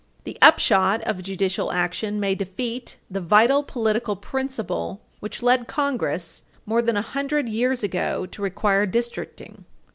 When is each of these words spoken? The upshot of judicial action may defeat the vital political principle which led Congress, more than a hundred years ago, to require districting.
The 0.23 0.35
upshot 0.41 1.01
of 1.03 1.21
judicial 1.21 1.71
action 1.71 2.19
may 2.19 2.33
defeat 2.33 2.97
the 3.07 3.21
vital 3.21 3.61
political 3.61 4.15
principle 4.15 4.99
which 5.19 5.43
led 5.43 5.67
Congress, 5.67 6.41
more 6.65 6.81
than 6.81 6.97
a 6.97 7.03
hundred 7.03 7.47
years 7.47 7.83
ago, 7.83 8.25
to 8.25 8.41
require 8.41 8.87
districting. 8.87 9.63